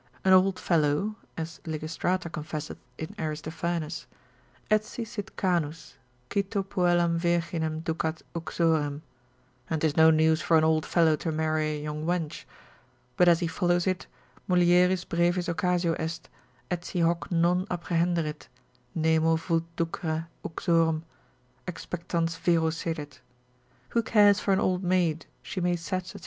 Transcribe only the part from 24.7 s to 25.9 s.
maid? she may